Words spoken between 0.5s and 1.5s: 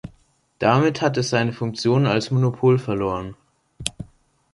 Damit hat es